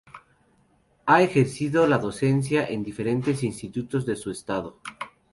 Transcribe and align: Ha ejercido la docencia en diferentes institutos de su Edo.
Ha 1.05 1.21
ejercido 1.21 1.85
la 1.85 1.99
docencia 1.99 2.65
en 2.65 2.81
diferentes 2.81 3.43
institutos 3.43 4.03
de 4.07 4.15
su 4.15 4.31
Edo. 4.31 4.81